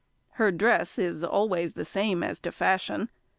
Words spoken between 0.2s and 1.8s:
Her dress is always